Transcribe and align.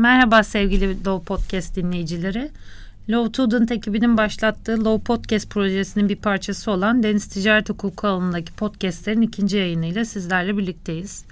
Merhaba 0.00 0.42
sevgili 0.42 1.04
Low 1.04 1.24
Podcast 1.24 1.76
dinleyicileri. 1.76 2.50
Low 3.10 3.28
Student 3.28 3.70
ekibinin 3.70 4.16
başlattığı 4.16 4.84
Low 4.84 5.04
Podcast 5.04 5.50
projesinin 5.50 6.08
bir 6.08 6.16
parçası 6.16 6.70
olan 6.70 7.02
Deniz 7.02 7.26
Ticaret 7.26 7.68
Hukuku 7.68 8.06
alanındaki 8.06 8.52
podcastlerin 8.52 9.20
ikinci 9.22 9.56
yayınıyla 9.56 10.04
sizlerle 10.04 10.58
birlikteyiz. 10.58 11.24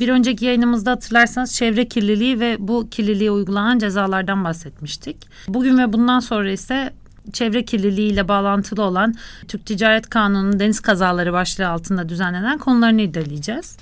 Bir 0.00 0.08
önceki 0.08 0.44
yayınımızda 0.44 0.90
hatırlarsanız 0.90 1.54
çevre 1.54 1.88
kirliliği 1.88 2.40
ve 2.40 2.56
bu 2.58 2.88
kirliliğe 2.90 3.30
uygulanan 3.30 3.78
cezalardan 3.78 4.44
bahsetmiştik. 4.44 5.16
Bugün 5.48 5.78
ve 5.78 5.92
bundan 5.92 6.20
sonra 6.20 6.50
ise 6.50 6.92
çevre 7.32 7.64
kirliliği 7.64 8.12
ile 8.12 8.28
bağlantılı 8.28 8.82
olan 8.82 9.14
Türk 9.48 9.66
Ticaret 9.66 10.10
Kanunu'nun 10.10 10.60
deniz 10.60 10.80
kazaları 10.80 11.32
başlığı 11.32 11.68
altında 11.68 12.08
düzenlenen 12.08 12.58
konularını 12.58 13.00
irdeleyeceğiz. 13.02 13.76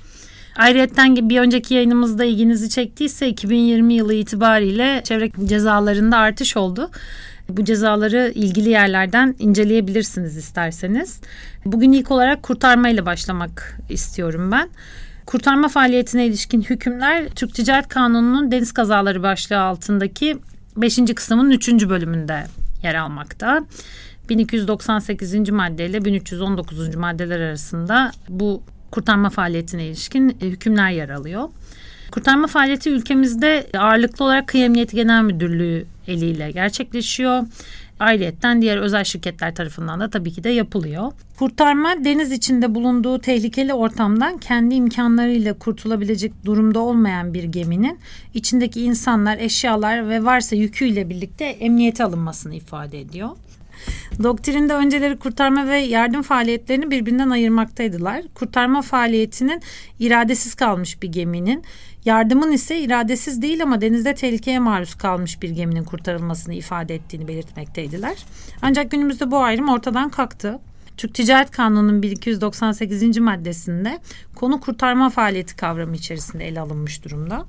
Ayrıyeten 0.57 1.29
bir 1.29 1.41
önceki 1.41 1.75
yayınımızda 1.75 2.25
ilginizi 2.25 2.69
çektiyse 2.71 3.29
2020 3.29 3.95
yılı 3.95 4.15
itibariyle 4.15 5.01
çevre 5.05 5.31
cezalarında 5.45 6.17
artış 6.17 6.57
oldu. 6.57 6.91
Bu 7.49 7.65
cezaları 7.65 8.33
ilgili 8.35 8.69
yerlerden 8.69 9.35
inceleyebilirsiniz 9.39 10.37
isterseniz. 10.37 11.21
Bugün 11.65 11.93
ilk 11.93 12.11
olarak 12.11 12.43
kurtarma 12.43 12.89
ile 12.89 13.07
başlamak 13.07 13.79
istiyorum 13.91 14.53
ben. 14.53 14.69
Kurtarma 15.27 15.69
faaliyetine 15.69 16.27
ilişkin 16.27 16.63
hükümler 16.63 17.29
Türk 17.29 17.55
Ticaret 17.55 17.89
Kanunu'nun 17.89 18.51
deniz 18.51 18.73
kazaları 18.73 19.23
başlığı 19.23 19.61
altındaki 19.61 20.39
5. 20.77 20.99
kısmının 21.17 21.51
3. 21.51 21.69
bölümünde 21.69 22.47
yer 22.83 22.95
almakta. 22.95 23.65
1298. 24.29 25.51
madde 25.51 25.87
ile 25.87 26.05
1319. 26.05 26.97
maddeler 26.97 27.41
arasında 27.41 28.13
bu 28.29 28.63
kurtarma 28.97 29.31
faaliyetine 29.31 29.87
ilişkin 29.87 30.37
e, 30.41 30.47
hükümler 30.47 30.91
yer 30.91 31.09
alıyor. 31.09 31.49
Kurtarma 32.11 32.47
faaliyeti 32.47 32.91
ülkemizde 32.91 33.67
ağırlıklı 33.79 34.25
olarak 34.25 34.47
Kıyı 34.47 34.65
Emniyeti 34.65 34.97
Genel 34.97 35.23
Müdürlüğü 35.23 35.87
eliyle 36.07 36.51
gerçekleşiyor. 36.51 37.43
Ayrıyetten 38.01 38.63
diğer 38.63 38.77
özel 38.77 39.05
şirketler 39.05 39.55
tarafından 39.55 40.01
da 40.01 40.11
tabii 40.11 40.33
ki 40.33 40.45
de 40.45 40.51
yapılıyor. 40.51 41.13
Kurtarma 41.39 42.05
deniz 42.05 42.33
içinde 42.33 42.75
bulunduğu 42.75 43.19
tehlikeli 43.19 43.75
ortamdan 43.75 44.39
kendi 44.39 44.75
imkanlarıyla 44.75 45.53
kurtulabilecek 45.53 46.33
durumda 46.45 46.81
olmayan 46.81 47.35
bir 47.35 47.45
geminin 47.45 47.99
içindeki 48.35 48.83
insanlar, 48.83 49.39
eşyalar 49.39 50.09
ve 50.09 50.25
varsa 50.25 50.57
yüküyle 50.57 51.09
birlikte 51.09 51.45
emniyete 51.45 52.05
alınmasını 52.05 52.55
ifade 52.55 53.01
ediyor. 53.01 53.29
Doktrinde 54.23 54.75
önceleri 54.75 55.19
kurtarma 55.19 55.67
ve 55.67 55.79
yardım 55.79 56.23
faaliyetlerini 56.23 56.91
birbirinden 56.91 57.31
ayırmaktaydılar. 57.31 58.23
Kurtarma 58.35 58.83
faaliyetinin 58.83 59.63
iradesiz 59.99 60.55
kalmış 60.55 61.03
bir 61.03 61.09
geminin, 61.09 61.65
yardımın 62.05 62.53
ise 62.53 62.81
iradesiz 62.81 63.43
değil 63.43 63.63
ama 63.63 63.81
denizde 63.81 64.15
tehlikeye 64.15 64.59
maruz 64.59 64.95
kalmış 64.95 65.43
bir 65.43 65.51
geminin 65.51 65.85
kurtarılmasını 65.85 66.55
ifade 66.55 66.95
ettiğini 66.95 67.29
belirtmekteydiler. 67.29 68.17
Ancak 68.63 68.91
günümüzde 68.91 69.31
bu 69.31 69.39
ayrım 69.39 69.69
ortadan 69.69 70.09
kalktı. 70.09 70.59
Türk 70.97 71.15
Ticaret 71.15 71.51
Kanunu'nun 71.51 72.03
1298. 72.03 73.19
maddesinde 73.19 73.99
konu 74.35 74.61
kurtarma 74.61 75.11
faaliyeti 75.11 75.57
kavramı 75.57 75.97
içerisinde 75.97 76.49
ele 76.49 76.61
alınmış 76.61 77.05
durumda. 77.05 77.47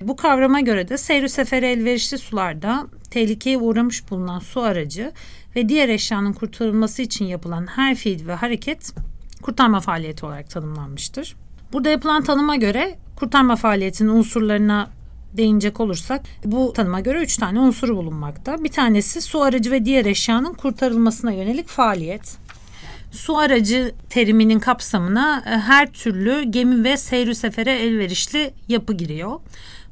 Bu 0.00 0.16
kavrama 0.16 0.60
göre 0.60 0.88
de 0.88 0.98
seyri 0.98 1.28
sefere 1.28 1.70
elverişli 1.70 2.18
sularda 2.18 2.86
tehlikeye 3.10 3.58
uğramış 3.58 4.10
bulunan 4.10 4.38
su 4.38 4.60
aracı 4.60 5.12
ve 5.56 5.68
diğer 5.68 5.88
eşyanın 5.88 6.32
kurtarılması 6.32 7.02
için 7.02 7.24
yapılan 7.24 7.66
her 7.66 7.94
fiil 7.94 8.26
ve 8.26 8.34
hareket 8.34 8.92
kurtarma 9.42 9.80
faaliyeti 9.80 10.26
olarak 10.26 10.50
tanımlanmıştır. 10.50 11.36
Burada 11.72 11.88
yapılan 11.88 12.24
tanıma 12.24 12.56
göre 12.56 12.98
kurtarma 13.16 13.56
faaliyetinin 13.56 14.08
unsurlarına 14.08 14.90
değinecek 15.36 15.80
olursak 15.80 16.22
bu 16.44 16.72
tanıma 16.72 17.00
göre 17.00 17.22
üç 17.22 17.36
tane 17.36 17.60
unsuru 17.60 17.96
bulunmakta. 17.96 18.64
Bir 18.64 18.68
tanesi 18.68 19.20
su 19.20 19.42
aracı 19.42 19.70
ve 19.70 19.84
diğer 19.84 20.04
eşyanın 20.04 20.54
kurtarılmasına 20.54 21.32
yönelik 21.32 21.68
faaliyet. 21.68 22.36
Su 23.12 23.38
aracı 23.38 23.94
teriminin 24.10 24.58
kapsamına 24.58 25.42
e, 25.46 25.50
her 25.50 25.92
türlü 25.92 26.42
gemi 26.42 26.84
ve 26.84 26.96
seyri 26.96 27.34
sefere 27.34 27.72
elverişli 27.72 28.50
yapı 28.68 28.92
giriyor. 28.92 29.40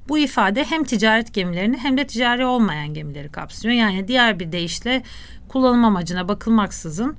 Bu 0.09 0.19
ifade 0.19 0.65
hem 0.65 0.85
ticaret 0.85 1.35
gemilerini 1.35 1.77
hem 1.77 1.99
de 1.99 2.07
ticari 2.07 2.47
olmayan 2.47 2.95
gemileri 2.95 3.29
kapsıyor. 3.29 3.75
Yani 3.75 4.09
diğer 4.09 4.41
bir 4.41 4.53
deyişle 4.53 5.03
kullanım 5.49 5.85
amacına 5.85 6.29
bakılmaksızın 6.29 7.17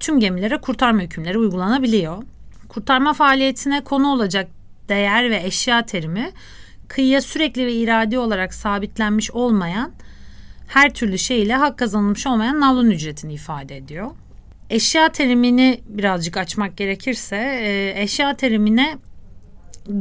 tüm 0.00 0.20
gemilere 0.20 0.60
kurtarma 0.60 1.00
hükümleri 1.00 1.38
uygulanabiliyor. 1.38 2.22
Kurtarma 2.68 3.12
faaliyetine 3.12 3.84
konu 3.84 4.12
olacak 4.12 4.48
değer 4.88 5.30
ve 5.30 5.42
eşya 5.44 5.86
terimi 5.86 6.30
kıyıya 6.88 7.20
sürekli 7.20 7.66
ve 7.66 7.72
iradi 7.72 8.18
olarak 8.18 8.54
sabitlenmiş 8.54 9.30
olmayan 9.30 9.92
her 10.68 10.94
türlü 10.94 11.18
şey 11.18 11.42
ile 11.42 11.54
hak 11.54 11.78
kazanılmış 11.78 12.26
olmayan 12.26 12.60
navlun 12.60 12.90
ücretini 12.90 13.34
ifade 13.34 13.76
ediyor. 13.76 14.10
Eşya 14.70 15.12
terimini 15.12 15.80
birazcık 15.86 16.36
açmak 16.36 16.76
gerekirse 16.76 17.36
e, 17.36 18.02
eşya 18.02 18.36
terimine 18.36 18.98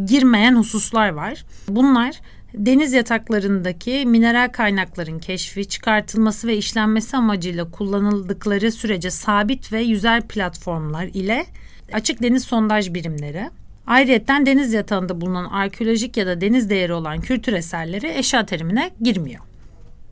girmeyen 0.05 0.55
hususlar 0.55 1.09
var. 1.09 1.45
Bunlar 1.67 2.21
deniz 2.53 2.93
yataklarındaki 2.93 4.05
mineral 4.05 4.49
kaynakların 4.49 5.19
keşfi, 5.19 5.67
çıkartılması 5.67 6.47
ve 6.47 6.57
işlenmesi 6.57 7.17
amacıyla 7.17 7.71
kullanıldıkları 7.71 8.71
sürece 8.71 9.11
sabit 9.11 9.73
ve 9.73 9.81
yüzer 9.81 10.27
platformlar 10.27 11.05
ile 11.05 11.45
açık 11.93 12.21
deniz 12.23 12.43
sondaj 12.43 12.93
birimleri, 12.93 13.49
ayrıyetten 13.87 14.45
deniz 14.45 14.73
yatağında 14.73 15.21
bulunan 15.21 15.45
arkeolojik 15.45 16.17
ya 16.17 16.27
da 16.27 16.41
deniz 16.41 16.69
değeri 16.69 16.93
olan 16.93 17.21
kültür 17.21 17.53
eserleri 17.53 18.07
eşya 18.07 18.45
terimine 18.45 18.91
girmiyor. 19.01 19.41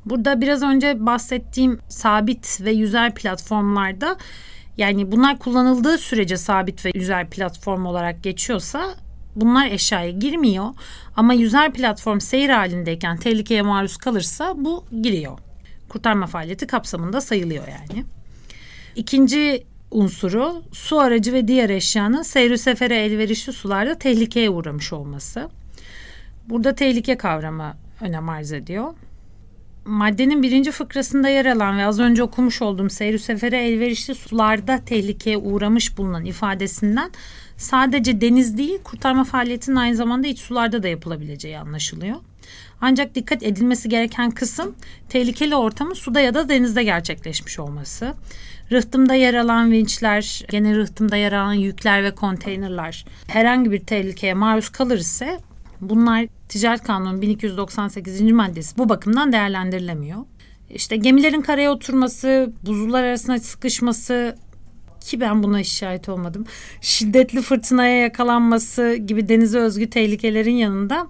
Burada 0.06 0.42
biraz 0.42 0.64
önce 0.64 1.06
bahsettiğim 1.06 1.80
sabit 1.90 2.62
ve 2.62 2.72
yüzer 2.72 3.16
platformlarda 3.16 4.18
yani 4.78 5.12
bunlar 5.12 5.40
kullanıldığı 5.40 5.98
sürece 5.98 6.38
sabit 6.38 6.86
ve 6.86 6.92
yüzer 6.96 7.30
platform 7.30 7.86
olarak 7.86 8.24
geçiyorsa 8.24 8.96
bunlar 9.36 9.68
eşyaya 9.68 10.12
girmiyor. 10.12 10.66
Ama 11.16 11.34
yüzer 11.34 11.74
platform 11.74 12.20
seyir 12.20 12.50
halindeyken 12.50 13.18
tehlikeye 13.18 13.62
maruz 13.62 13.98
kalırsa 13.98 14.54
bu 14.58 14.86
giriyor. 15.02 15.40
Kurtarma 15.90 16.28
faaliyeti 16.28 16.68
kapsamında 16.68 17.22
sayılıyor 17.22 17.68
yani. 17.68 18.06
İkinci 18.96 19.64
unsuru 19.92 20.64
su 20.72 21.00
aracı 21.00 21.34
ve 21.34 21.48
diğer 21.48 21.70
eşyanın 21.70 22.22
seyri 22.22 22.58
sefere 22.58 22.98
elverişli 22.98 23.54
sularda 23.54 23.96
tehlikeye 23.96 24.50
uğramış 24.50 24.94
olması. 24.94 25.50
Burada 26.50 26.76
tehlike 26.76 27.18
kavramı 27.18 27.78
önem 28.02 28.30
arz 28.30 28.52
ediyor. 28.52 28.94
Maddenin 29.86 30.44
birinci 30.44 30.72
fıkrasında 30.72 31.30
yer 31.30 31.46
alan 31.46 31.78
ve 31.78 31.86
az 31.86 32.00
önce 32.00 32.24
okumuş 32.24 32.62
olduğum 32.62 32.90
seyri 32.90 33.20
sefere 33.20 33.68
elverişli 33.68 34.16
sularda 34.16 34.80
tehlikeye 34.86 35.38
uğramış 35.38 35.98
bulunan 35.98 36.26
ifadesinden 36.26 37.12
sadece 37.60 38.22
deniz 38.22 38.58
değil 38.58 38.80
kurtarma 38.84 39.24
faaliyetinin 39.24 39.76
aynı 39.76 39.96
zamanda 39.96 40.28
iç 40.28 40.40
sularda 40.40 40.84
da 40.84 40.88
yapılabileceği 40.88 41.60
anlaşılıyor. 41.60 42.16
Ancak 42.82 43.16
dikkat 43.16 43.44
edilmesi 43.44 43.90
gereken 43.90 44.32
kısım 44.32 44.76
tehlikeli 45.10 45.56
ortamın 45.56 45.94
suda 45.94 46.20
ya 46.20 46.34
da 46.34 46.50
denizde 46.50 46.84
gerçekleşmiş 46.84 47.60
olması. 47.60 48.14
Rıhtımda 48.72 49.14
yer 49.14 49.34
alan 49.34 49.72
vinçler, 49.72 50.46
gene 50.50 50.76
rıhtımda 50.76 51.16
yer 51.16 51.32
alan 51.32 51.54
yükler 51.54 52.04
ve 52.04 52.16
konteynerler 52.16 53.06
herhangi 53.28 53.72
bir 53.72 53.80
tehlikeye 53.80 54.34
maruz 54.34 54.70
kalır 54.70 54.98
ise 54.98 55.38
bunlar 55.82 56.26
Ticaret 56.50 56.84
Kanunu 56.84 57.22
1298. 57.22 58.22
maddesi 58.22 58.78
bu 58.78 58.90
bakımdan 58.90 59.32
değerlendirilemiyor. 59.32 60.20
İşte 60.70 60.96
gemilerin 60.96 61.42
karaya 61.42 61.72
oturması, 61.72 62.54
buzullar 62.66 63.04
arasına 63.04 63.40
sıkışması 63.40 64.36
ki 65.02 65.20
ben 65.20 65.44
buna 65.44 65.64
şahit 65.64 66.10
olmadım. 66.10 66.46
Şiddetli 66.82 67.42
fırtınaya 67.42 67.98
yakalanması 68.02 68.96
gibi 68.96 69.30
denize 69.30 69.60
özgü 69.60 69.90
tehlikelerin 69.90 70.56
yanında 70.56 71.08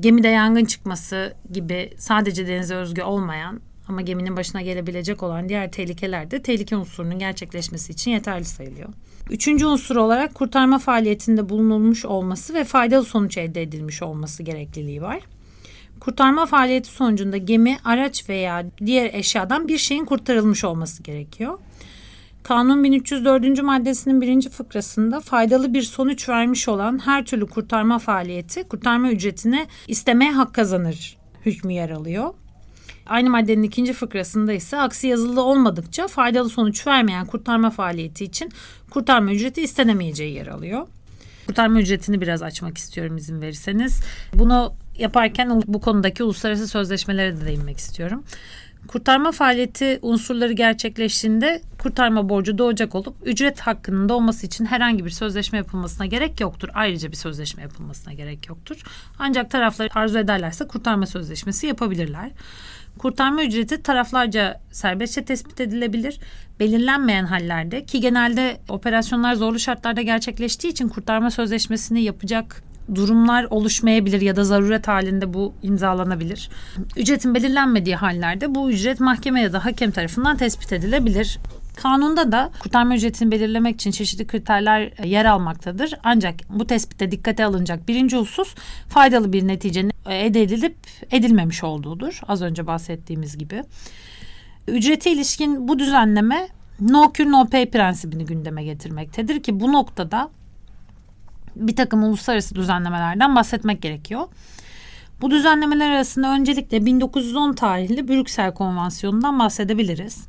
gemide 0.00 0.28
yangın 0.28 0.64
çıkması 0.64 1.34
gibi 1.52 1.90
sadece 1.98 2.46
denize 2.46 2.74
özgü 2.74 3.02
olmayan 3.02 3.60
ama 3.88 4.00
geminin 4.00 4.36
başına 4.36 4.62
gelebilecek 4.62 5.22
olan 5.22 5.48
diğer 5.48 5.72
tehlikeler 5.72 6.30
de 6.30 6.42
tehlike 6.42 6.76
unsurunun 6.76 7.18
gerçekleşmesi 7.18 7.92
için 7.92 8.10
yeterli 8.10 8.44
sayılıyor. 8.44 8.88
Üçüncü 9.30 9.66
unsur 9.66 9.96
olarak 9.96 10.34
kurtarma 10.34 10.78
faaliyetinde 10.78 11.48
bulunulmuş 11.48 12.04
olması 12.04 12.54
ve 12.54 12.64
faydalı 12.64 13.04
sonuç 13.04 13.38
elde 13.38 13.62
edilmiş 13.62 14.02
olması 14.02 14.42
gerekliliği 14.42 15.02
var. 15.02 15.20
Kurtarma 16.00 16.46
faaliyeti 16.46 16.88
sonucunda 16.88 17.36
gemi, 17.36 17.78
araç 17.84 18.28
veya 18.28 18.66
diğer 18.86 19.14
eşyadan 19.14 19.68
bir 19.68 19.78
şeyin 19.78 20.04
kurtarılmış 20.04 20.64
olması 20.64 21.02
gerekiyor. 21.02 21.58
Kanun 22.42 22.84
1304. 22.84 23.62
maddesinin 23.62 24.20
birinci 24.20 24.50
fıkrasında 24.50 25.20
faydalı 25.20 25.74
bir 25.74 25.82
sonuç 25.82 26.28
vermiş 26.28 26.68
olan 26.68 27.06
her 27.06 27.24
türlü 27.24 27.46
kurtarma 27.46 27.98
faaliyeti 27.98 28.64
kurtarma 28.64 29.10
ücretine 29.10 29.66
istemeye 29.88 30.32
hak 30.32 30.54
kazanır 30.54 31.16
hükmü 31.46 31.72
yer 31.72 31.90
alıyor. 31.90 32.34
Aynı 33.06 33.30
maddenin 33.30 33.62
ikinci 33.62 33.92
fıkrasında 33.92 34.52
ise 34.52 34.76
aksi 34.80 35.06
yazılı 35.06 35.42
olmadıkça 35.42 36.08
faydalı 36.08 36.48
sonuç 36.48 36.86
vermeyen 36.86 37.26
kurtarma 37.26 37.70
faaliyeti 37.70 38.24
için 38.24 38.52
kurtarma 38.90 39.32
ücreti 39.32 39.62
istenemeyeceği 39.62 40.34
yer 40.34 40.46
alıyor. 40.46 40.86
Kurtarma 41.46 41.80
ücretini 41.80 42.20
biraz 42.20 42.42
açmak 42.42 42.78
istiyorum 42.78 43.16
izin 43.16 43.40
verirseniz. 43.40 44.00
Bunu 44.34 44.72
yaparken 44.98 45.62
bu 45.66 45.80
konudaki 45.80 46.24
uluslararası 46.24 46.68
sözleşmelere 46.68 47.36
de 47.36 47.46
değinmek 47.46 47.78
istiyorum. 47.78 48.24
Kurtarma 48.86 49.32
faaliyeti 49.32 49.98
unsurları 50.02 50.52
gerçekleştiğinde 50.52 51.62
kurtarma 51.82 52.28
borcu 52.28 52.58
doğacak 52.58 52.94
olup 52.94 53.16
ücret 53.24 53.60
hakkının 53.60 54.08
doğması 54.08 54.46
için 54.46 54.64
herhangi 54.64 55.04
bir 55.04 55.10
sözleşme 55.10 55.58
yapılmasına 55.58 56.06
gerek 56.06 56.40
yoktur. 56.40 56.68
Ayrıca 56.74 57.10
bir 57.10 57.16
sözleşme 57.16 57.62
yapılmasına 57.62 58.12
gerek 58.12 58.48
yoktur. 58.48 58.82
Ancak 59.18 59.50
taraflar 59.50 59.88
arzu 59.94 60.18
ederlerse 60.18 60.66
kurtarma 60.66 61.06
sözleşmesi 61.06 61.66
yapabilirler. 61.66 62.30
Kurtarma 62.98 63.42
ücreti 63.44 63.82
taraflarca 63.82 64.60
serbestçe 64.70 65.24
tespit 65.24 65.60
edilebilir. 65.60 66.20
Belirlenmeyen 66.60 67.24
hallerde 67.24 67.84
ki 67.84 68.00
genelde 68.00 68.60
operasyonlar 68.68 69.34
zorlu 69.34 69.58
şartlarda 69.58 70.02
gerçekleştiği 70.02 70.72
için 70.72 70.88
kurtarma 70.88 71.30
sözleşmesini 71.30 72.02
yapacak 72.02 72.62
durumlar 72.94 73.46
oluşmayabilir 73.50 74.20
ya 74.20 74.36
da 74.36 74.44
zaruret 74.44 74.88
halinde 74.88 75.34
bu 75.34 75.54
imzalanabilir. 75.62 76.50
Ücretin 76.96 77.34
belirlenmediği 77.34 77.96
hallerde 77.96 78.54
bu 78.54 78.70
ücret 78.70 79.00
mahkeme 79.00 79.40
ya 79.40 79.52
da 79.52 79.64
hakem 79.64 79.90
tarafından 79.90 80.36
tespit 80.36 80.72
edilebilir. 80.72 81.38
Kanunda 81.76 82.32
da 82.32 82.50
kurtarma 82.60 82.94
ücretini 82.94 83.30
belirlemek 83.30 83.74
için 83.74 83.90
çeşitli 83.90 84.26
kriterler 84.26 85.04
yer 85.04 85.24
almaktadır. 85.24 85.94
Ancak 86.04 86.34
bu 86.50 86.66
tespitte 86.66 87.10
dikkate 87.10 87.44
alınacak 87.44 87.88
birinci 87.88 88.16
husus 88.16 88.54
faydalı 88.88 89.32
bir 89.32 89.46
neticenin 89.46 89.92
elde 90.06 90.42
edilip 90.42 90.76
edilmemiş 91.10 91.64
olduğudur. 91.64 92.20
Az 92.28 92.42
önce 92.42 92.66
bahsettiğimiz 92.66 93.38
gibi. 93.38 93.62
Ücrete 94.68 95.12
ilişkin 95.12 95.68
bu 95.68 95.78
düzenleme 95.78 96.48
no 96.80 97.12
cure 97.14 97.30
no 97.30 97.48
pay 97.48 97.70
prensibini 97.70 98.24
gündeme 98.24 98.64
getirmektedir 98.64 99.42
ki 99.42 99.60
bu 99.60 99.72
noktada 99.72 100.30
bir 101.56 101.76
takım 101.76 102.02
uluslararası 102.02 102.54
düzenlemelerden 102.54 103.36
bahsetmek 103.36 103.82
gerekiyor. 103.82 104.28
Bu 105.20 105.30
düzenlemeler 105.30 105.90
arasında 105.90 106.32
öncelikle 106.32 106.86
1910 106.86 107.52
tarihli 107.52 108.08
Brüksel 108.08 108.54
Konvansiyonu'ndan 108.54 109.38
bahsedebiliriz. 109.38 110.28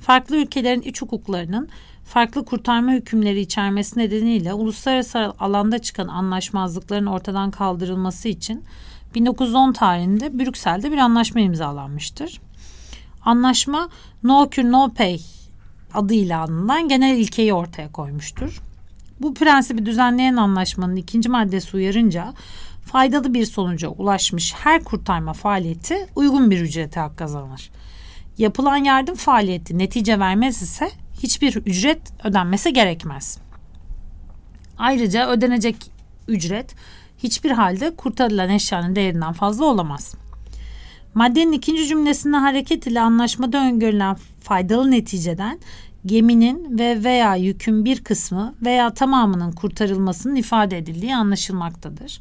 Farklı 0.00 0.36
ülkelerin 0.36 0.82
iç 0.82 1.02
hukuklarının 1.02 1.68
farklı 2.04 2.44
kurtarma 2.44 2.92
hükümleri 2.92 3.40
içermesi 3.40 3.98
nedeniyle 3.98 4.54
uluslararası 4.54 5.32
alanda 5.38 5.78
çıkan 5.78 6.08
anlaşmazlıkların 6.08 7.06
ortadan 7.06 7.50
kaldırılması 7.50 8.28
için 8.28 8.64
1910 9.14 9.72
tarihinde 9.72 10.38
Brüksel'de 10.38 10.92
bir 10.92 10.98
anlaşma 10.98 11.40
imzalanmıştır. 11.40 12.40
Anlaşma 13.24 13.88
No 14.22 14.50
Cure 14.50 14.72
No 14.72 14.88
Pay 14.94 15.20
adıyla 15.94 16.42
anılan 16.42 16.88
genel 16.88 17.18
ilkeyi 17.18 17.54
ortaya 17.54 17.92
koymuştur. 17.92 18.62
Bu 19.22 19.34
prensibi 19.34 19.86
düzenleyen 19.86 20.36
anlaşmanın 20.36 20.96
ikinci 20.96 21.28
maddesi 21.28 21.76
uyarınca 21.76 22.34
faydalı 22.84 23.34
bir 23.34 23.46
sonuca 23.46 23.88
ulaşmış 23.88 24.54
her 24.54 24.84
kurtarma 24.84 25.32
faaliyeti 25.32 26.06
uygun 26.16 26.50
bir 26.50 26.60
ücrete 26.60 27.00
hak 27.00 27.16
kazanır. 27.16 27.70
Yapılan 28.38 28.76
yardım 28.76 29.14
faaliyeti 29.14 29.78
netice 29.78 30.18
vermez 30.18 30.62
ise 30.62 30.90
hiçbir 31.22 31.56
ücret 31.56 32.00
ödenmesi 32.24 32.72
gerekmez. 32.72 33.38
Ayrıca 34.78 35.28
ödenecek 35.28 35.76
ücret 36.28 36.74
hiçbir 37.18 37.50
halde 37.50 37.96
kurtarılan 37.96 38.50
eşyanın 38.50 38.96
değerinden 38.96 39.32
fazla 39.32 39.64
olamaz. 39.64 40.14
Maddenin 41.14 41.52
ikinci 41.52 41.86
cümlesinde 41.86 42.36
hareket 42.36 42.86
ile 42.86 43.00
anlaşmada 43.00 43.58
öngörülen 43.58 44.16
faydalı 44.40 44.90
neticeden 44.90 45.58
geminin 46.06 46.78
ve 46.78 47.04
veya 47.04 47.36
yükün 47.36 47.84
bir 47.84 48.04
kısmı 48.04 48.54
veya 48.64 48.94
tamamının 48.94 49.52
kurtarılmasının 49.52 50.36
ifade 50.36 50.78
edildiği 50.78 51.16
anlaşılmaktadır. 51.16 52.20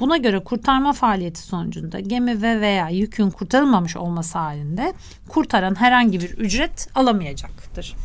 Buna 0.00 0.16
göre 0.16 0.44
kurtarma 0.44 0.92
faaliyeti 0.92 1.42
sonucunda 1.42 2.00
gemi 2.00 2.42
ve 2.42 2.60
veya 2.60 2.88
yükün 2.88 3.30
kurtarılmamış 3.30 3.96
olması 3.96 4.38
halinde 4.38 4.92
kurtaran 5.28 5.74
herhangi 5.74 6.20
bir 6.20 6.30
ücret 6.30 6.88
alamayacaktır. 6.94 7.96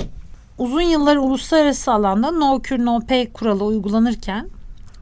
Uzun 0.58 0.82
yıllar 0.82 1.16
uluslararası 1.16 1.92
alanda 1.92 2.32
no 2.32 2.62
cure 2.62 2.86
no 2.86 3.00
pay 3.00 3.32
kuralı 3.32 3.64
uygulanırken 3.64 4.50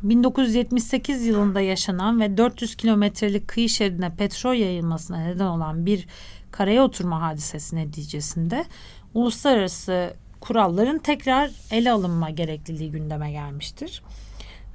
1978 0.03 1.25
yılında 1.25 1.61
yaşanan 1.61 2.19
ve 2.19 2.37
400 2.37 2.75
kilometrelik 2.75 3.47
kıyı 3.47 3.69
şeridine 3.69 4.15
petrol 4.15 4.53
yayılmasına 4.53 5.17
neden 5.17 5.45
olan 5.45 5.85
bir 5.85 6.07
karaya 6.51 6.83
oturma 6.83 7.21
hadisesi 7.21 7.75
neticesinde 7.75 8.65
uluslararası 9.13 10.13
kuralların 10.39 10.97
tekrar 10.97 11.51
ele 11.71 11.91
alınma 11.91 12.29
gerekliliği 12.29 12.91
gündeme 12.91 13.31
gelmiştir. 13.31 14.03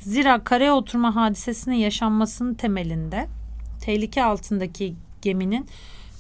Zira 0.01 0.45
karaya 0.45 0.75
oturma 0.75 1.17
hadisesinin 1.17 1.77
yaşanmasının 1.77 2.55
temelinde 2.55 3.29
tehlike 3.81 4.25
altındaki 4.25 4.95
geminin 5.23 5.67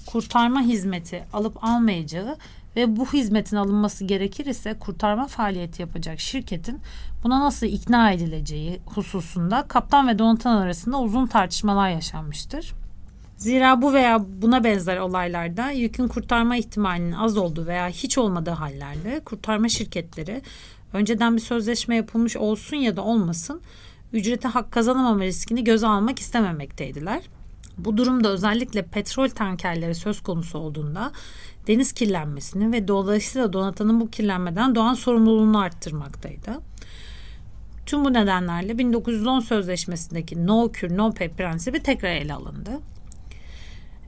kurtarma 0.06 0.60
hizmeti 0.60 1.24
alıp 1.32 1.64
almayacağı 1.64 2.36
ve 2.76 2.96
bu 2.96 3.12
hizmetin 3.12 3.56
alınması 3.56 4.04
gerekir 4.04 4.46
ise 4.46 4.78
kurtarma 4.78 5.26
faaliyeti 5.26 5.82
yapacak 5.82 6.20
şirketin 6.20 6.80
buna 7.24 7.40
nasıl 7.40 7.66
ikna 7.66 8.12
edileceği 8.12 8.80
hususunda 8.86 9.62
kaptan 9.68 10.08
ve 10.08 10.18
donatan 10.18 10.56
arasında 10.56 11.00
uzun 11.00 11.26
tartışmalar 11.26 11.90
yaşanmıştır. 11.90 12.74
Zira 13.36 13.82
bu 13.82 13.92
veya 13.92 14.24
buna 14.42 14.64
benzer 14.64 14.96
olaylarda 14.96 15.70
yükün 15.70 16.08
kurtarma 16.08 16.56
ihtimalinin 16.56 17.12
az 17.12 17.36
olduğu 17.36 17.66
veya 17.66 17.88
hiç 17.88 18.18
olmadığı 18.18 18.50
hallerde 18.50 19.20
kurtarma 19.24 19.68
şirketleri 19.68 20.42
önceden 20.92 21.36
bir 21.36 21.40
sözleşme 21.40 21.96
yapılmış 21.96 22.36
olsun 22.36 22.76
ya 22.76 22.96
da 22.96 23.02
olmasın 23.02 23.60
ücrete 24.12 24.48
hak 24.48 24.72
kazanamama 24.72 25.24
riskini 25.24 25.64
göze 25.64 25.86
almak 25.86 26.18
istememekteydiler. 26.18 27.22
Bu 27.78 27.96
durumda 27.96 28.28
özellikle 28.28 28.82
petrol 28.82 29.28
tankerleri 29.28 29.94
söz 29.94 30.22
konusu 30.22 30.58
olduğunda 30.58 31.12
deniz 31.66 31.92
kirlenmesini 31.92 32.72
ve 32.72 32.88
dolayısıyla 32.88 33.52
donatanın 33.52 34.00
bu 34.00 34.10
kirlenmeden 34.10 34.74
doğan 34.74 34.94
sorumluluğunu 34.94 35.58
arttırmaktaydı. 35.58 36.60
Tüm 37.86 38.04
bu 38.04 38.12
nedenlerle 38.12 38.78
1910 38.78 39.40
sözleşmesindeki 39.40 40.46
no 40.46 40.72
cure 40.72 40.96
no 40.96 41.12
pay 41.12 41.28
prensibi 41.28 41.82
tekrar 41.82 42.10
ele 42.10 42.34
alındı. 42.34 42.80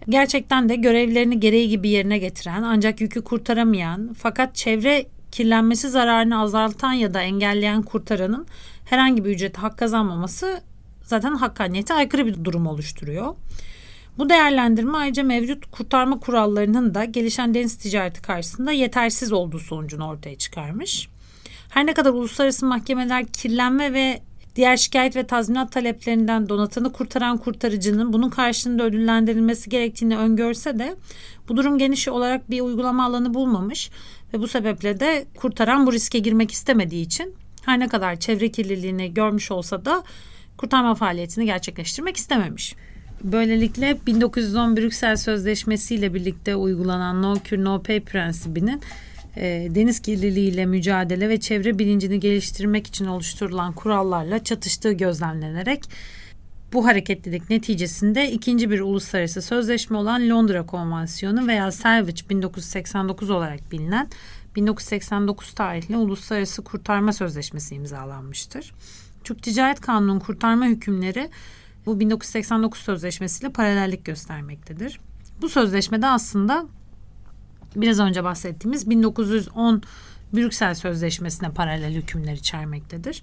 Gerçekten 0.09 0.69
de 0.69 0.77
görevlerini 0.77 1.41
gereği 1.41 1.69
gibi 1.69 1.89
yerine 1.89 2.19
getiren 2.19 2.63
ancak 2.63 3.01
yükü 3.01 3.25
kurtaramayan 3.25 4.15
fakat 4.19 4.55
çevre 4.55 5.07
kirlenmesi 5.33 5.89
zararını 5.89 6.41
azaltan 6.41 6.93
ya 6.93 7.15
da 7.15 7.23
engelleyen 7.23 7.83
kurtaranın 7.83 8.47
herhangi 8.85 9.25
bir 9.25 9.31
ücrete 9.31 9.61
hak 9.61 9.79
kazanmaması 9.79 10.61
zaten 11.05 11.35
hakkaniyete 11.35 11.95
aykırı 11.95 12.27
bir 12.27 12.45
durum 12.45 12.67
oluşturuyor. 12.67 13.35
Bu 14.19 14.29
değerlendirme 14.29 14.99
ayrıca 14.99 15.23
mevcut 15.23 15.71
kurtarma 15.71 16.21
kurallarının 16.21 16.95
da 16.95 17.05
gelişen 17.05 17.55
deniz 17.55 17.77
ticareti 17.77 18.23
karşısında 18.23 18.73
yetersiz 18.73 19.33
olduğu 19.33 19.59
sonucunu 19.59 20.09
ortaya 20.09 20.39
çıkarmış. 20.39 21.09
Her 21.71 21.87
ne 21.87 21.95
kadar 21.95 22.11
uluslararası 22.11 22.67
mahkemeler 22.67 23.27
kirlenme 23.27 23.93
ve 23.93 24.23
diğer 24.59 24.77
şikayet 24.77 25.17
ve 25.17 25.27
tazminat 25.27 25.73
taleplerinden 25.73 26.49
donatanı 26.49 26.93
kurtaran 26.93 27.39
kurtarıcının 27.39 28.13
bunun 28.13 28.31
karşılığında 28.31 28.85
ödüllendirilmesi 28.85 29.71
gerektiğini 29.71 30.17
öngörse 30.17 30.79
de 30.79 30.97
bu 31.49 31.57
durum 31.57 31.79
geniş 31.79 32.09
olarak 32.09 32.51
bir 32.51 32.61
uygulama 32.61 33.05
alanı 33.05 33.35
bulmamış 33.35 33.91
ve 34.35 34.39
bu 34.39 34.49
sebeple 34.49 35.01
de 35.01 35.27
kurtaran 35.37 35.87
bu 35.87 35.93
riske 35.93 36.19
girmek 36.19 36.51
istemediği 36.51 37.03
için 37.03 37.35
her 37.65 37.79
ne 37.79 37.89
kadar 37.89 38.21
çevre 38.21 38.49
kirliliğini 38.49 39.15
görmüş 39.15 39.51
olsa 39.51 39.85
da 39.85 40.03
kurtarma 40.57 40.95
faaliyetini 40.95 41.47
gerçekleştirmek 41.47 42.17
istememiş. 42.17 42.75
Böylelikle 43.25 43.99
1910 44.07 44.77
Brüksel 44.77 45.17
Sözleşmesi 45.17 45.95
ile 45.95 46.15
birlikte 46.15 46.57
uygulanan 46.57 47.23
no 47.23 47.37
cure 47.45 47.65
no 47.65 47.83
pay 47.83 48.01
prensibinin 48.01 48.81
e, 49.39 49.69
deniz 49.75 50.01
kirliliğiyle 50.01 50.67
mücadele 50.67 51.29
ve 51.29 51.41
çevre 51.41 51.79
bilincini 51.79 52.21
geliştirmek 52.21 52.87
için 52.87 53.07
oluşturulan 53.07 53.73
kurallarla 53.73 54.45
çatıştığı 54.45 54.93
gözlemlenerek 54.93 55.85
bu 56.73 56.87
hareketlilik 56.87 57.51
neticesinde 57.51 58.31
ikinci 58.31 58.71
bir 58.71 58.81
uluslararası 58.81 59.43
sözleşme 59.43 59.97
olan 59.97 60.31
Londra 60.31 60.67
Konvansiyonu 60.67 61.47
veya 61.47 61.73
Salvage 61.73 62.23
1989 62.31 63.31
olarak 63.31 63.73
bilinen 63.73 64.09
1989 64.57 65.55
tarihli 65.55 65.97
Uluslararası 65.97 66.65
Kurtarma 66.65 67.13
Sözleşmesi 67.13 67.75
imzalanmıştır. 67.75 68.75
Türk 69.25 69.43
Ticaret 69.43 69.81
Kanunu'nun 69.81 70.21
kurtarma 70.21 70.67
hükümleri 70.67 71.31
bu 71.87 72.01
1989 72.01 72.81
sözleşmesiyle 72.81 73.53
paralellik 73.53 74.05
göstermektedir. 74.05 75.01
Bu 75.43 75.49
sözleşmede 75.49 76.07
aslında 76.07 76.67
biraz 77.77 78.01
önce 78.01 78.25
bahsettiğimiz 78.25 78.91
1910 78.91 79.83
Brüksel 80.35 80.75
Sözleşmesi'ne 80.75 81.51
paralel 81.51 81.95
hükümler 81.95 82.33
içermektedir. 82.33 83.23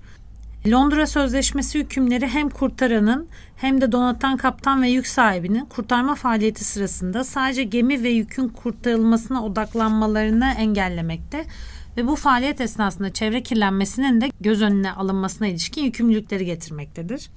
Londra 0.67 1.07
Sözleşmesi 1.07 1.79
hükümleri 1.79 2.27
hem 2.27 2.49
kurtaranın 2.49 3.27
hem 3.55 3.81
de 3.81 3.91
donatan 3.91 4.37
kaptan 4.37 4.81
ve 4.81 4.89
yük 4.89 5.07
sahibinin 5.07 5.65
kurtarma 5.65 6.15
faaliyeti 6.15 6.65
sırasında 6.65 7.23
sadece 7.23 7.63
gemi 7.63 8.03
ve 8.03 8.09
yükün 8.09 8.49
kurtarılmasına 8.49 9.45
odaklanmalarını 9.45 10.53
engellemekte 10.57 11.45
ve 11.97 12.07
bu 12.07 12.15
faaliyet 12.15 12.61
esnasında 12.61 13.13
çevre 13.13 13.43
kirlenmesinin 13.43 14.21
de 14.21 14.29
göz 14.41 14.61
önüne 14.61 14.91
alınmasına 14.91 15.47
ilişkin 15.47 15.83
yükümlülükleri 15.83 16.45
getirmektedir. 16.45 17.29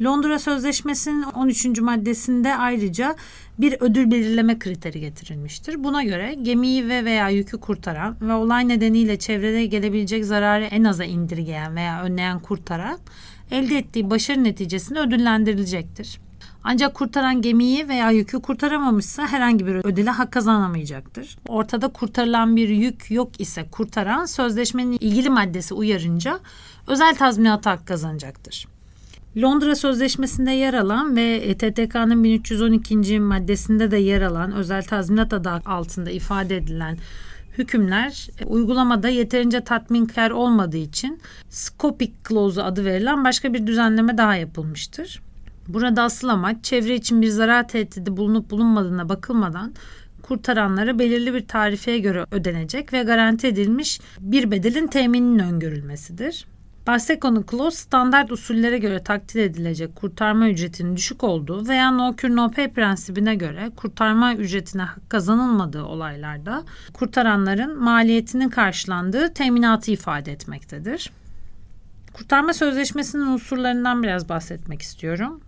Londra 0.00 0.38
Sözleşmesi'nin 0.38 1.22
13. 1.22 1.80
maddesinde 1.80 2.56
ayrıca 2.56 3.16
bir 3.58 3.76
ödül 3.80 4.10
belirleme 4.10 4.58
kriteri 4.58 5.00
getirilmiştir. 5.00 5.84
Buna 5.84 6.02
göre 6.02 6.34
gemiyi 6.42 6.88
ve 6.88 7.04
veya 7.04 7.28
yükü 7.28 7.60
kurtaran 7.60 8.16
ve 8.20 8.32
olay 8.32 8.68
nedeniyle 8.68 9.18
çevrede 9.18 9.66
gelebilecek 9.66 10.24
zararı 10.24 10.64
en 10.64 10.84
aza 10.84 11.04
indirgeyen 11.04 11.76
veya 11.76 12.02
önleyen 12.02 12.40
kurtaran 12.40 12.98
elde 13.50 13.78
ettiği 13.78 14.10
başarı 14.10 14.44
neticesinde 14.44 15.00
ödüllendirilecektir. 15.00 16.20
Ancak 16.64 16.94
kurtaran 16.94 17.42
gemiyi 17.42 17.88
veya 17.88 18.10
yükü 18.10 18.42
kurtaramamışsa 18.42 19.26
herhangi 19.26 19.66
bir 19.66 19.74
ödüle 19.74 20.10
hak 20.10 20.32
kazanamayacaktır. 20.32 21.38
Ortada 21.48 21.88
kurtarılan 21.88 22.56
bir 22.56 22.68
yük 22.68 23.10
yok 23.10 23.40
ise 23.40 23.68
kurtaran 23.70 24.24
sözleşmenin 24.24 24.98
ilgili 25.00 25.30
maddesi 25.30 25.74
uyarınca 25.74 26.40
özel 26.86 27.14
tazminata 27.14 27.70
hak 27.70 27.86
kazanacaktır. 27.86 28.71
Londra 29.36 29.74
Sözleşmesi'nde 29.74 30.50
yer 30.50 30.74
alan 30.74 31.16
ve 31.16 31.54
TTK'nın 31.58 32.24
1312. 32.24 33.20
maddesinde 33.20 33.90
de 33.90 33.96
yer 33.96 34.22
alan 34.22 34.52
özel 34.52 34.82
tazminat 34.82 35.32
adı 35.32 35.50
altında 35.50 36.10
ifade 36.10 36.56
edilen 36.56 36.98
hükümler 37.58 38.28
uygulamada 38.46 39.08
yeterince 39.08 39.60
tatminkar 39.60 40.30
olmadığı 40.30 40.76
için 40.76 41.20
Scopic 41.50 42.12
Clause 42.28 42.62
adı 42.62 42.84
verilen 42.84 43.24
başka 43.24 43.54
bir 43.54 43.66
düzenleme 43.66 44.18
daha 44.18 44.36
yapılmıştır. 44.36 45.22
Burada 45.68 46.02
asıl 46.02 46.28
amaç 46.28 46.64
çevre 46.64 46.94
için 46.94 47.22
bir 47.22 47.28
zarar 47.28 47.68
tehdidi 47.68 48.16
bulunup 48.16 48.50
bulunmadığına 48.50 49.08
bakılmadan 49.08 49.72
kurtaranlara 50.22 50.98
belirli 50.98 51.34
bir 51.34 51.48
tarifeye 51.48 51.98
göre 51.98 52.26
ödenecek 52.30 52.92
ve 52.92 53.02
garanti 53.02 53.46
edilmiş 53.46 54.00
bir 54.20 54.50
bedelin 54.50 54.86
temininin 54.86 55.38
öngörülmesidir. 55.38 56.46
Bahse 56.86 57.20
konu 57.20 57.44
clause 57.50 57.76
standart 57.76 58.32
usullere 58.32 58.78
göre 58.78 59.02
takdir 59.02 59.42
edilecek 59.42 59.96
kurtarma 59.96 60.48
ücretinin 60.48 60.96
düşük 60.96 61.24
olduğu 61.24 61.68
veya 61.68 61.90
no 61.90 62.16
cure 62.16 62.36
no 62.36 62.50
pay 62.50 62.72
prensibine 62.72 63.34
göre 63.34 63.70
kurtarma 63.76 64.34
ücretine 64.34 64.82
hak 64.82 65.10
kazanılmadığı 65.10 65.84
olaylarda 65.84 66.64
kurtaranların 66.92 67.82
maliyetinin 67.82 68.48
karşılandığı 68.48 69.34
teminatı 69.34 69.90
ifade 69.90 70.32
etmektedir. 70.32 71.12
Kurtarma 72.12 72.52
sözleşmesinin 72.52 73.26
unsurlarından 73.26 74.02
biraz 74.02 74.28
bahsetmek 74.28 74.82
istiyorum. 74.82 75.40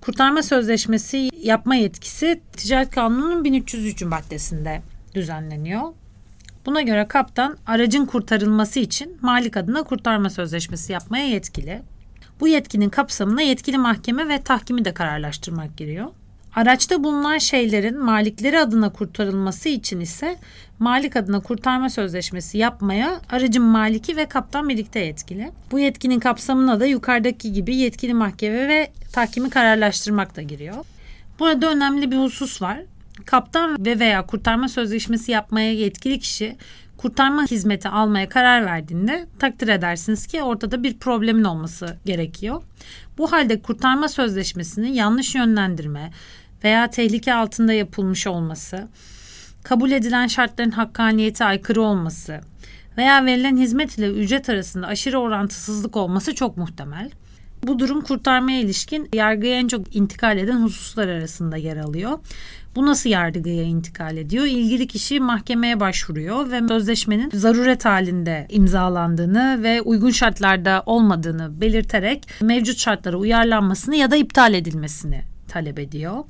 Kurtarma 0.00 0.42
sözleşmesi 0.42 1.30
yapma 1.42 1.74
yetkisi 1.74 2.40
Ticaret 2.52 2.90
Kanunu'nun 2.90 3.44
1303. 3.44 4.02
maddesinde 4.02 4.82
düzenleniyor. 5.14 5.82
Buna 6.68 6.82
göre 6.82 7.08
kaptan 7.08 7.56
aracın 7.66 8.06
kurtarılması 8.06 8.80
için 8.80 9.18
malik 9.22 9.56
adına 9.56 9.82
kurtarma 9.82 10.30
sözleşmesi 10.30 10.92
yapmaya 10.92 11.26
yetkili. 11.26 11.82
Bu 12.40 12.48
yetkinin 12.48 12.88
kapsamına 12.88 13.42
yetkili 13.42 13.78
mahkeme 13.78 14.28
ve 14.28 14.42
tahkimi 14.42 14.84
de 14.84 14.94
kararlaştırmak 14.94 15.76
giriyor. 15.76 16.06
Araçta 16.54 17.04
bulunan 17.04 17.38
şeylerin 17.38 17.98
malikleri 17.98 18.58
adına 18.58 18.92
kurtarılması 18.92 19.68
için 19.68 20.00
ise 20.00 20.36
malik 20.78 21.16
adına 21.16 21.40
kurtarma 21.40 21.90
sözleşmesi 21.90 22.58
yapmaya 22.58 23.20
aracın 23.30 23.64
maliki 23.64 24.16
ve 24.16 24.26
kaptan 24.26 24.68
birlikte 24.68 25.00
yetkili. 25.00 25.52
Bu 25.70 25.78
yetkinin 25.78 26.20
kapsamına 26.20 26.80
da 26.80 26.86
yukarıdaki 26.86 27.52
gibi 27.52 27.76
yetkili 27.76 28.14
mahkeme 28.14 28.68
ve 28.68 28.90
tahkimi 29.12 29.50
kararlaştırmak 29.50 30.36
da 30.36 30.42
giriyor. 30.42 30.84
Burada 31.38 31.70
önemli 31.70 32.10
bir 32.10 32.18
husus 32.18 32.62
var. 32.62 32.80
Kaptan 33.24 33.86
ve 33.86 33.98
veya 33.98 34.26
kurtarma 34.26 34.68
sözleşmesi 34.68 35.32
yapmaya 35.32 35.72
yetkili 35.72 36.18
kişi 36.18 36.56
kurtarma 36.96 37.46
hizmeti 37.46 37.88
almaya 37.88 38.28
karar 38.28 38.66
verdiğinde 38.66 39.26
takdir 39.38 39.68
edersiniz 39.68 40.26
ki 40.26 40.42
ortada 40.42 40.82
bir 40.82 40.98
problemin 40.98 41.44
olması 41.44 41.96
gerekiyor. 42.04 42.62
Bu 43.18 43.32
halde 43.32 43.62
kurtarma 43.62 44.08
sözleşmesini 44.08 44.96
yanlış 44.96 45.34
yönlendirme 45.34 46.10
veya 46.64 46.90
tehlike 46.90 47.34
altında 47.34 47.72
yapılmış 47.72 48.26
olması, 48.26 48.88
kabul 49.62 49.90
edilen 49.90 50.26
şartların 50.26 50.70
hakkaniyete 50.70 51.44
aykırı 51.44 51.82
olması 51.82 52.40
veya 52.98 53.26
verilen 53.26 53.56
hizmet 53.56 53.98
ile 53.98 54.08
ücret 54.08 54.48
arasında 54.48 54.86
aşırı 54.86 55.18
orantısızlık 55.18 55.96
olması 55.96 56.34
çok 56.34 56.56
muhtemel. 56.56 57.10
Bu 57.62 57.78
durum 57.78 58.00
kurtarmaya 58.00 58.60
ilişkin 58.60 59.08
yargıya 59.14 59.54
en 59.54 59.68
çok 59.68 59.96
intikal 59.96 60.38
eden 60.38 60.62
hususlar 60.62 61.08
arasında 61.08 61.56
yer 61.56 61.76
alıyor. 61.76 62.18
Bu 62.78 62.86
nasıl 62.86 63.10
yargıya 63.10 63.62
intikal 63.62 64.16
ediyor? 64.16 64.44
İlgili 64.44 64.86
kişi 64.86 65.20
mahkemeye 65.20 65.80
başvuruyor 65.80 66.50
ve 66.50 66.68
sözleşmenin 66.68 67.30
zaruret 67.34 67.84
halinde 67.84 68.46
imzalandığını 68.50 69.62
ve 69.62 69.82
uygun 69.82 70.10
şartlarda 70.10 70.82
olmadığını 70.86 71.60
belirterek 71.60 72.28
mevcut 72.40 72.78
şartlara 72.78 73.16
uyarlanmasını 73.16 73.96
ya 73.96 74.10
da 74.10 74.16
iptal 74.16 74.54
edilmesini 74.54 75.22
talep 75.48 75.78
ediyor. 75.78 76.24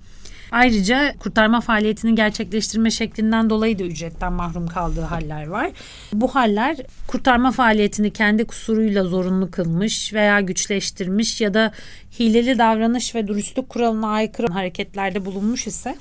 Ayrıca 0.51 1.15
kurtarma 1.19 1.61
faaliyetini 1.61 2.15
gerçekleştirme 2.15 2.91
şeklinden 2.91 3.51
dolayı 3.51 3.79
da 3.79 3.83
ücretten 3.83 4.33
mahrum 4.33 4.67
kaldığı 4.67 5.01
haller 5.01 5.47
var. 5.47 5.71
Bu 6.13 6.29
haller 6.29 6.77
kurtarma 7.07 7.51
faaliyetini 7.51 8.13
kendi 8.13 8.45
kusuruyla 8.45 9.05
zorunlu 9.05 9.51
kılmış 9.51 10.15
veya 10.15 10.41
güçleştirmiş 10.41 11.41
ya 11.41 11.55
da 11.55 11.73
hileli 12.19 12.59
davranış 12.59 13.15
ve 13.15 13.29
dürüstlük 13.29 13.69
kuralına 13.69 14.09
aykırı 14.09 14.53
hareketlerde 14.53 15.25
bulunmuş 15.25 15.67
ise 15.67 15.97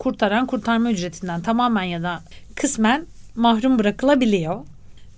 kurtaran 0.00 0.46
kurtarma 0.46 0.90
ücretinden 0.90 1.40
tamamen 1.40 1.82
ya 1.82 2.02
da 2.02 2.20
kısmen 2.54 3.06
mahrum 3.36 3.78
bırakılabiliyor. 3.78 4.64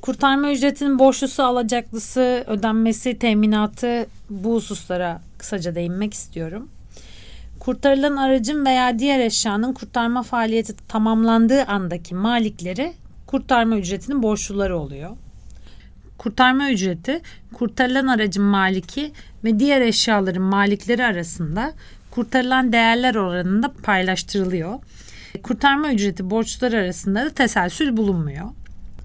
Kurtarma 0.01 0.53
ücretinin 0.53 0.99
borçlusu 0.99 1.43
alacaklısı 1.43 2.45
ödenmesi 2.47 3.19
teminatı 3.19 4.07
bu 4.31 4.55
hususlara 4.55 5.21
kısaca 5.39 5.75
değinmek 5.75 6.15
istiyorum. 6.15 6.69
Kurtarılan 7.61 8.17
aracın 8.17 8.67
veya 8.67 8.99
diğer 8.99 9.21
eşyanın 9.21 9.73
kurtarma 9.73 10.23
faaliyeti 10.23 10.77
tamamlandığı 10.89 11.65
andaki 11.65 12.15
malikleri 12.15 12.93
kurtarma 13.27 13.77
ücretinin 13.77 14.23
borçluları 14.23 14.79
oluyor. 14.79 15.11
Kurtarma 16.19 16.71
ücreti 16.71 17.21
kurtarılan 17.55 18.07
aracın 18.07 18.45
maliki 18.45 19.13
ve 19.45 19.59
diğer 19.59 19.81
eşyaların 19.81 20.43
malikleri 20.43 21.05
arasında 21.05 21.73
kurtarılan 22.13 22.73
değerler 22.73 23.15
oranında 23.15 23.73
paylaştırılıyor. 23.83 24.79
Kurtarma 25.43 25.93
ücreti 25.93 26.31
borçlular 26.31 26.73
arasında 26.73 27.25
da 27.25 27.31
teselsül 27.31 27.97
bulunmuyor. 27.97 28.45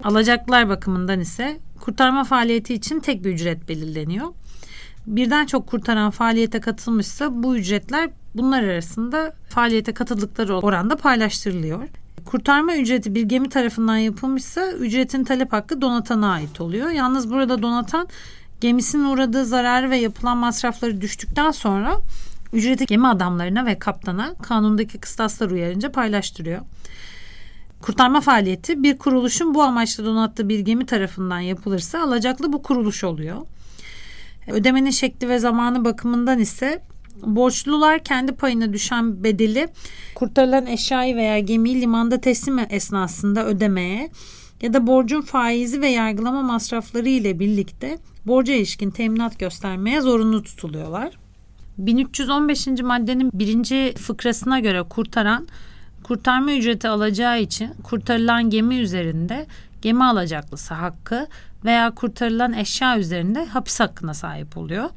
Alacaklılar 0.04 0.68
bakımından 0.68 1.20
ise 1.20 1.58
kurtarma 1.80 2.24
faaliyeti 2.24 2.74
için 2.74 3.00
tek 3.00 3.24
bir 3.24 3.30
ücret 3.30 3.68
belirleniyor. 3.68 4.26
Birden 5.06 5.46
çok 5.46 5.66
kurtaran 5.66 6.10
faaliyete 6.10 6.60
katılmışsa 6.60 7.42
bu 7.42 7.56
ücretler 7.56 8.10
bunlar 8.34 8.62
arasında 8.62 9.32
faaliyete 9.48 9.94
katıldıkları 9.94 10.56
oranda 10.56 10.96
paylaştırılıyor. 10.96 11.88
Kurtarma 12.24 12.76
ücreti 12.76 13.14
bir 13.14 13.22
gemi 13.22 13.48
tarafından 13.48 13.96
yapılmışsa 13.96 14.72
ücretin 14.72 15.24
talep 15.24 15.52
hakkı 15.52 15.80
donatana 15.80 16.32
ait 16.32 16.60
oluyor. 16.60 16.90
Yalnız 16.90 17.30
burada 17.30 17.62
donatan 17.62 18.08
gemisinin 18.60 19.04
uğradığı 19.04 19.44
zararı 19.44 19.90
ve 19.90 19.96
yapılan 19.96 20.38
masrafları 20.38 21.00
düştükten 21.00 21.50
sonra 21.50 21.96
ücreti 22.52 22.86
gemi 22.86 23.08
adamlarına 23.08 23.66
ve 23.66 23.78
kaptana 23.78 24.34
kanundaki 24.34 24.98
kıstaslar 24.98 25.50
uyarınca 25.50 25.92
paylaştırıyor. 25.92 26.60
Kurtarma 27.82 28.20
faaliyeti 28.20 28.82
bir 28.82 28.98
kuruluşun 28.98 29.54
bu 29.54 29.62
amaçla 29.62 30.04
donattığı 30.04 30.48
bir 30.48 30.58
gemi 30.58 30.86
tarafından 30.86 31.40
yapılırsa 31.40 32.02
alacaklı 32.02 32.52
bu 32.52 32.62
kuruluş 32.62 33.04
oluyor. 33.04 33.36
Ödemenin 34.48 34.90
şekli 34.90 35.28
ve 35.28 35.38
zamanı 35.38 35.84
bakımından 35.84 36.38
ise 36.38 36.82
borçlular 37.22 38.04
kendi 38.04 38.32
payına 38.32 38.72
düşen 38.72 39.24
bedeli 39.24 39.68
kurtarılan 40.14 40.66
eşyayı 40.66 41.16
veya 41.16 41.38
gemiyi 41.38 41.80
limanda 41.80 42.20
teslim 42.20 42.58
esnasında 42.70 43.46
ödemeye 43.46 44.10
ya 44.62 44.72
da 44.72 44.86
borcun 44.86 45.20
faizi 45.20 45.80
ve 45.80 45.88
yargılama 45.88 46.42
masrafları 46.42 47.08
ile 47.08 47.38
birlikte 47.38 47.98
borca 48.26 48.54
ilişkin 48.54 48.90
teminat 48.90 49.38
göstermeye 49.38 50.00
zorunlu 50.00 50.42
tutuluyorlar. 50.42 51.27
1315. 51.78 52.66
maddenin 52.66 53.30
birinci 53.34 53.94
fıkrasına 53.98 54.60
göre 54.60 54.82
kurtaran 54.82 55.48
kurtarma 56.02 56.52
ücreti 56.52 56.88
alacağı 56.88 57.40
için 57.40 57.74
kurtarılan 57.82 58.50
gemi 58.50 58.76
üzerinde 58.76 59.46
gemi 59.82 60.04
alacaklısı 60.04 60.74
hakkı 60.74 61.26
veya 61.64 61.90
kurtarılan 61.90 62.52
eşya 62.52 62.98
üzerinde 62.98 63.46
hapis 63.46 63.80
hakkına 63.80 64.14
sahip 64.14 64.56
oluyor. 64.56 64.90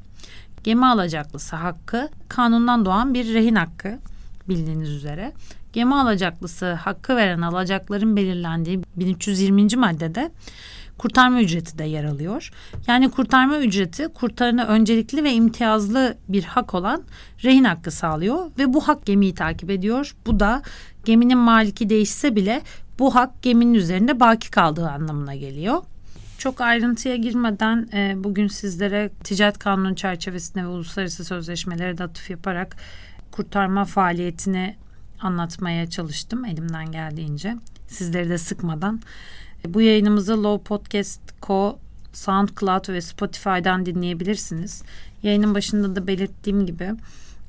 Gemi 0.63 0.85
alacaklısı 0.85 1.55
hakkı 1.55 2.09
kanundan 2.29 2.85
doğan 2.85 3.13
bir 3.13 3.33
rehin 3.33 3.55
hakkı 3.55 3.99
bildiğiniz 4.49 4.89
üzere. 4.89 5.31
Gemi 5.73 5.95
alacaklısı 5.95 6.73
hakkı 6.73 7.15
veren 7.15 7.41
alacakların 7.41 8.15
belirlendiği 8.15 8.81
1320. 8.95 9.75
maddede 9.75 10.31
kurtarma 11.01 11.41
ücreti 11.41 11.77
de 11.77 11.83
yer 11.83 12.03
alıyor. 12.03 12.51
Yani 12.87 13.11
kurtarma 13.11 13.57
ücreti 13.57 14.07
kurtarına 14.07 14.65
öncelikli 14.65 15.23
ve 15.23 15.33
imtiyazlı 15.33 16.17
bir 16.29 16.43
hak 16.43 16.73
olan 16.73 17.03
rehin 17.43 17.63
hakkı 17.63 17.91
sağlıyor 17.91 18.51
ve 18.59 18.73
bu 18.73 18.87
hak 18.87 19.05
gemiyi 19.05 19.35
takip 19.35 19.69
ediyor. 19.69 20.15
Bu 20.25 20.39
da 20.39 20.61
geminin 21.05 21.37
maliki 21.37 21.89
değişse 21.89 22.35
bile 22.35 22.61
bu 22.99 23.15
hak 23.15 23.41
geminin 23.41 23.73
üzerinde 23.73 24.19
baki 24.19 24.51
kaldığı 24.51 24.89
anlamına 24.89 25.35
geliyor. 25.35 25.83
Çok 26.37 26.61
ayrıntıya 26.61 27.15
girmeden 27.15 27.89
e, 27.93 28.23
bugün 28.23 28.47
sizlere 28.47 29.09
ticaret 29.23 29.59
kanunu 29.59 29.95
çerçevesinde 29.95 30.63
ve 30.63 30.67
uluslararası 30.67 31.25
sözleşmelere 31.25 31.97
de 31.97 32.03
atıf 32.03 32.29
yaparak 32.29 32.75
kurtarma 33.31 33.85
faaliyetini 33.85 34.75
anlatmaya 35.21 35.89
çalıştım 35.89 36.45
elimden 36.45 36.91
geldiğince. 36.91 37.55
Sizleri 37.87 38.29
de 38.29 38.37
sıkmadan. 38.37 39.01
Bu 39.67 39.81
yayınımızı 39.81 40.43
Low 40.43 40.63
Podcast 40.63 41.21
Co 41.41 41.79
SoundCloud 42.13 42.89
ve 42.89 43.01
Spotify'dan 43.01 43.85
dinleyebilirsiniz. 43.85 44.83
Yayının 45.23 45.55
başında 45.55 45.95
da 45.95 46.07
belirttiğim 46.07 46.65
gibi 46.65 46.91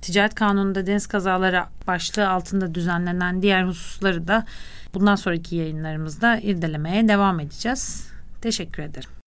ticaret 0.03 0.35
kanununda 0.35 0.87
deniz 0.87 1.07
kazaları 1.07 1.65
başlığı 1.87 2.29
altında 2.29 2.75
düzenlenen 2.75 3.43
diğer 3.43 3.65
hususları 3.65 4.29
da 4.29 4.47
bundan 4.95 5.15
sonraki 5.15 5.57
yayınlarımızda 5.57 6.39
irdelemeye 6.39 7.09
devam 7.09 7.41
edeceğiz. 7.41 8.09
Teşekkür 8.41 8.83
ederim. 8.83 9.22